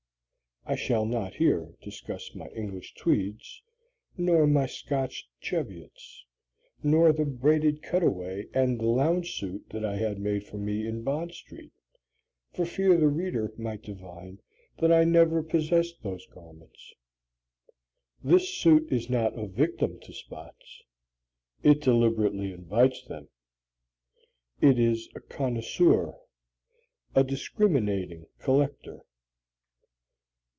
[0.63, 3.63] (I shall not here discuss my English tweeds,
[4.15, 6.23] nor my Scotch cheviots,
[6.83, 11.03] nor the braided cutaway and the lounge suit that I had made for me in
[11.03, 11.73] Bond Street,
[12.53, 14.39] for fear the reader might divine
[14.77, 16.93] that I never possessed those garments.)
[18.23, 20.83] This suit is not a victim to spots
[21.63, 23.29] it deliberately invites them.
[24.61, 26.17] It is a connoisseur,
[27.15, 29.01] a discriminating collector.